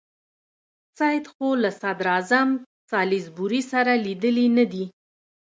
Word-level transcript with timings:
سید 0.97 1.25
خو 1.33 1.47
له 1.63 1.69
صدراعظم 1.81 2.49
سالیزبوري 2.91 3.61
سره 3.71 3.93
لیدلي 4.05 4.47
نه 4.57 4.65
دي. 4.71 4.85